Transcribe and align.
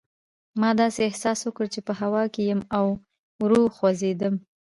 ما 0.61 0.69
داسې 0.81 0.99
احساس 1.03 1.39
وکړل 1.43 1.69
چې 1.75 1.81
په 1.87 1.93
هوا 2.01 2.23
کې 2.33 2.41
یم 2.51 2.61
او 2.77 2.85
ورو 3.41 3.61
خوځېدم. 3.75 4.33